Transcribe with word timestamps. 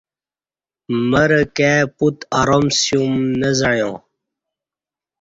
مرہ 1.09 1.41
کای 1.57 1.79
پت 1.95 2.17
ارام 2.39 2.65
سیوم 2.79 3.13
نہ 3.39 3.49
زعیاں 3.59 3.95